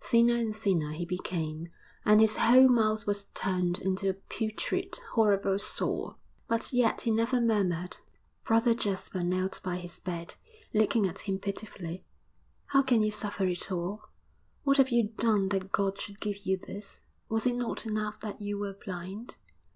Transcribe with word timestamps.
Thinner 0.00 0.34
and 0.34 0.56
thinner 0.56 0.90
he 0.90 1.04
became, 1.04 1.68
and 2.04 2.20
his 2.20 2.38
whole 2.38 2.68
mouth 2.68 3.06
was 3.06 3.26
turned 3.36 3.78
into 3.78 4.08
a 4.10 4.14
putrid, 4.14 4.98
horrible 5.12 5.60
sore. 5.60 6.16
But 6.48 6.72
yet 6.72 7.02
he 7.02 7.12
never 7.12 7.40
murmured. 7.40 7.98
Brother 8.42 8.74
Jasper 8.74 9.22
knelt 9.22 9.60
by 9.62 9.76
his 9.76 10.00
bed, 10.00 10.34
looking 10.74 11.06
at 11.06 11.20
him 11.20 11.38
pitifully. 11.38 12.04
'How 12.66 12.82
can 12.82 13.04
you 13.04 13.12
suffer 13.12 13.46
it 13.46 13.70
all? 13.70 14.02
What 14.64 14.78
have 14.78 14.90
you 14.90 15.10
done 15.18 15.50
that 15.50 15.70
God 15.70 16.00
should 16.00 16.20
give 16.20 16.38
you 16.46 16.56
this? 16.56 17.02
Was 17.28 17.46
it 17.46 17.54
not 17.54 17.86
enough 17.86 18.18
that 18.22 18.40
you 18.40 18.58
were 18.58 18.74
blind?' 18.74 19.36